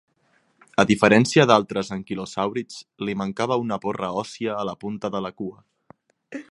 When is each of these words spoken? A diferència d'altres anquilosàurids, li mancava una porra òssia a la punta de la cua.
A 0.83 0.85
diferència 0.91 1.45
d'altres 1.51 1.91
anquilosàurids, 1.97 2.79
li 3.09 3.15
mancava 3.23 3.61
una 3.67 3.81
porra 3.87 4.13
òssia 4.23 4.57
a 4.63 4.67
la 4.71 4.77
punta 4.85 5.13
de 5.17 5.25
la 5.27 5.35
cua. 5.43 5.63